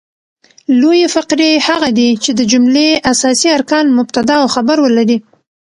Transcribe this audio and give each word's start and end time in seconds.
لویي 0.79 1.07
فقرې 1.15 1.51
هغه 1.67 1.89
دي، 1.97 2.09
چي 2.23 2.29
د 2.35 2.41
جملې 2.51 2.89
اساسي 3.11 3.47
ارکان 3.57 3.85
مبتداء 3.97 4.39
او 4.43 4.49
خبر 4.55 4.77
ولري. 4.81 5.17